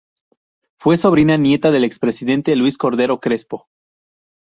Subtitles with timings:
[0.79, 3.67] Fue sobrina nieta del expresidente Luis Cordero Crespo.